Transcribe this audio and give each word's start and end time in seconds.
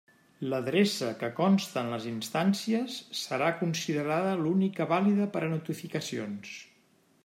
L'adreça 0.51 1.09
que 1.19 1.29
conste 1.39 1.79
en 1.81 1.91
les 1.95 2.07
instàncies 2.13 2.97
serà 3.21 3.53
considerada 3.61 4.35
l'única 4.43 4.91
vàlida 4.97 5.33
per 5.37 5.47
a 5.49 5.55
notificacions. 5.57 6.57